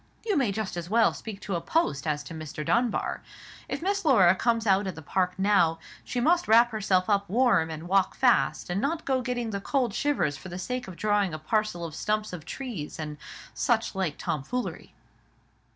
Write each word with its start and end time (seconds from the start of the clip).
you 0.25 0.35
may 0.35 0.51
just 0.51 0.75
as 0.75 0.89
well 0.89 1.13
speak 1.13 1.39
to 1.39 1.53
a 1.55 1.61
post 1.61 2.07
as 2.07 2.23
to 2.23 2.33
Mr. 2.33 2.65
Dunbar. 2.65 3.21
If 3.69 3.83
Miss 3.83 4.03
Laura 4.03 4.33
comes 4.35 4.65
out 4.65 4.87
in 4.87 4.95
the 4.95 5.01
park 5.03 5.37
now, 5.37 5.77
she 6.03 6.19
must 6.19 6.47
wrap 6.47 6.71
herself 6.71 7.07
up 7.07 7.29
warm, 7.29 7.69
and 7.69 7.87
walk 7.87 8.15
fast, 8.15 8.71
and 8.71 8.81
not 8.81 9.05
go 9.05 9.21
getting 9.21 9.51
the 9.51 9.61
cold 9.61 9.93
shivers 9.93 10.35
for 10.37 10.49
the 10.49 10.57
sake 10.57 10.87
of 10.87 10.95
drawing 10.95 11.35
a 11.35 11.37
parcel 11.37 11.85
of 11.85 11.93
stumps 11.93 12.33
of 12.33 12.45
trees 12.45 12.97
and 12.97 13.19
such 13.53 13.93
like 13.93 14.17
tomfoolery." 14.17 14.95